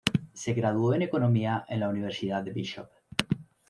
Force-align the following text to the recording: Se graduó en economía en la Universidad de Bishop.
Se 0.33 0.53
graduó 0.53 0.95
en 0.95 1.03
economía 1.03 1.63
en 1.69 1.79
la 1.81 1.87
Universidad 1.87 2.41
de 2.43 2.53
Bishop. 2.53 2.89